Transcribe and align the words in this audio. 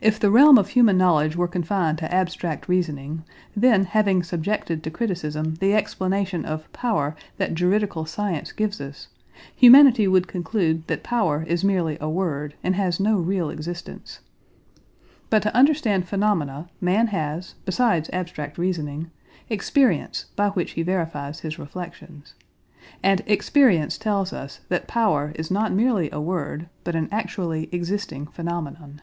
If 0.00 0.20
the 0.20 0.30
realm 0.30 0.58
of 0.58 0.68
human 0.68 0.96
knowledge 0.96 1.34
were 1.34 1.48
confined 1.48 1.98
to 1.98 2.14
abstract 2.14 2.68
reasoning, 2.68 3.24
then 3.56 3.84
having 3.84 4.22
subjected 4.22 4.84
to 4.84 4.92
criticism 4.92 5.56
the 5.56 5.74
explanation 5.74 6.44
of 6.44 6.72
"power" 6.72 7.16
that 7.38 7.52
juridical 7.52 8.06
science 8.06 8.52
gives 8.52 8.80
us, 8.80 9.08
humanity 9.56 10.06
would 10.06 10.28
conclude 10.28 10.86
that 10.86 11.02
power 11.02 11.42
is 11.48 11.64
merely 11.64 11.98
a 12.00 12.08
word 12.08 12.54
and 12.62 12.76
has 12.76 13.00
no 13.00 13.16
real 13.18 13.50
existence. 13.50 14.20
But 15.30 15.42
to 15.42 15.56
understand 15.56 16.06
phenomena 16.06 16.68
man 16.80 17.08
has, 17.08 17.56
besides 17.64 18.08
abstract 18.12 18.56
reasoning, 18.56 19.10
experience 19.50 20.26
by 20.36 20.50
which 20.50 20.72
he 20.74 20.84
verifies 20.84 21.40
his 21.40 21.58
reflections. 21.58 22.34
And 23.02 23.22
experience 23.26 23.98
tells 23.98 24.32
us 24.32 24.60
that 24.68 24.86
power 24.86 25.32
is 25.34 25.50
not 25.50 25.72
merely 25.72 26.08
a 26.12 26.20
word 26.20 26.68
but 26.84 26.94
an 26.94 27.08
actually 27.10 27.68
existing 27.72 28.28
phenomenon. 28.28 29.00